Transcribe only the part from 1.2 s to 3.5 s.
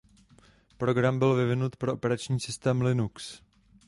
vyvinut pro operační systém Linux.